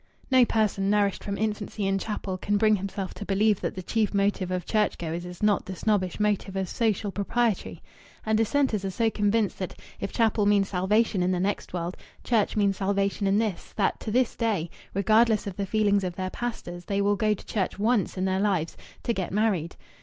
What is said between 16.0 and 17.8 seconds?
of their pastors, they will go to church